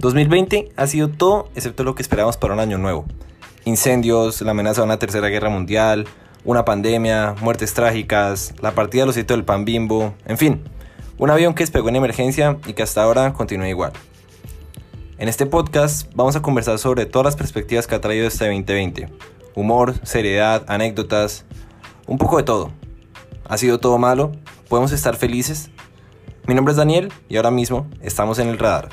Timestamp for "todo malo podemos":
23.78-24.92